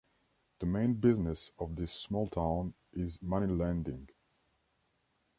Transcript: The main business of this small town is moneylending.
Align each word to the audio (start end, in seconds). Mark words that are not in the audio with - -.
The 0.57 0.65
main 0.65 0.95
business 0.95 1.51
of 1.59 1.75
this 1.75 1.93
small 1.93 2.27
town 2.27 2.73
is 2.91 3.19
moneylending. 3.19 4.09